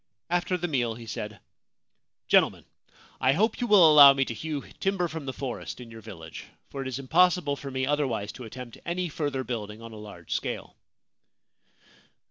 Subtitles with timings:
[0.31, 1.39] After the meal he said:'
[2.27, 2.65] Gentlemen,
[3.19, 6.45] I hope you will allow me to hew timber from the forest in your village,
[6.71, 10.31] for it is impossible for me otherwise to attempt any further building on a large
[10.33, 10.75] scale.'